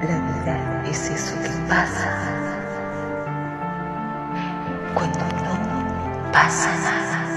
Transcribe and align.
La 0.00 0.18
vida 0.18 0.82
es 0.88 1.10
eso 1.10 1.36
que 1.42 1.50
pasa 1.68 2.08
cuando 4.94 5.18
no 5.18 6.32
pasa 6.32 6.70
nada. 6.82 7.29